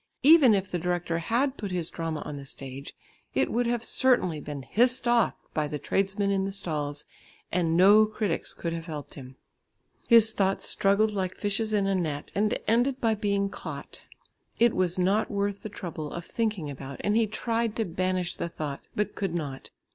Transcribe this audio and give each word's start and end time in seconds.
Even 0.23 0.55
if 0.55 0.67
the 0.71 0.79
director 0.79 1.19
had 1.19 1.57
put 1.57 1.69
his 1.69 1.91
drama 1.91 2.21
on 2.21 2.35
the 2.35 2.45
stage, 2.47 2.95
it 3.35 3.51
would 3.51 3.67
have 3.67 3.83
certainly 3.83 4.39
been 4.41 4.63
hissed 4.63 5.07
off 5.07 5.35
by 5.53 5.67
the 5.67 5.77
tradesmen 5.77 6.31
in 6.31 6.43
the 6.43 6.51
stalls, 6.51 7.05
and 7.51 7.77
no 7.77 8.07
critics 8.07 8.51
could 8.51 8.73
have 8.73 8.87
helped 8.87 9.13
him! 9.13 9.35
His 10.07 10.33
thoughts 10.33 10.67
struggled 10.67 11.11
like 11.11 11.35
fishes 11.35 11.71
in 11.71 11.85
a 11.85 11.93
net, 11.93 12.31
and 12.33 12.57
ended 12.67 12.99
by 12.99 13.13
being 13.13 13.47
caught. 13.49 14.01
It 14.57 14.75
was 14.75 14.97
not 14.97 15.29
worth 15.29 15.61
the 15.61 15.69
trouble 15.69 16.11
of 16.11 16.25
thinking 16.25 16.67
about 16.67 16.99
and 17.03 17.15
he 17.15 17.27
tried 17.27 17.75
to 17.75 17.85
banish 17.85 18.35
the 18.37 18.49
thought, 18.49 18.81
but 18.95 19.13
could 19.13 19.35
not. 19.35 19.69